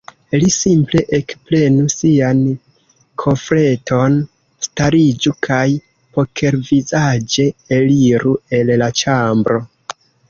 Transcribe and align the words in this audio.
Li 0.43 0.47
simple 0.53 1.01
ekprenu 1.17 1.83
sian 1.95 2.39
kofreton, 3.23 4.15
stariĝu 4.69 5.35
kaj 5.49 5.63
pokervizaĝe 6.19 7.47
eliru 7.79 8.33
el 8.61 8.73
la 8.85 8.89
ĉambro. 9.05 9.63